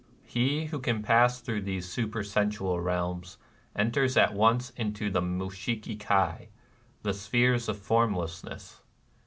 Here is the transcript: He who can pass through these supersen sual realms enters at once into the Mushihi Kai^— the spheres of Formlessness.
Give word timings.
He 0.25 0.65
who 0.65 0.79
can 0.79 1.03
pass 1.03 1.39
through 1.41 1.61
these 1.61 1.87
supersen 1.87 2.51
sual 2.51 2.81
realms 2.83 3.37
enters 3.75 4.17
at 4.17 4.33
once 4.33 4.71
into 4.71 5.11
the 5.11 5.21
Mushihi 5.21 5.95
Kai^— 5.99 6.47
the 7.03 7.13
spheres 7.13 7.69
of 7.69 7.77
Formlessness. 7.77 8.81